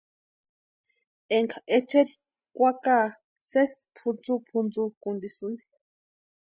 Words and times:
Énka 1.35 1.57
echeri 1.77 2.13
kwakaa 2.55 3.05
sési 3.49 3.77
pʼuntsupʼuntsukʼuntisïni. 3.95 5.61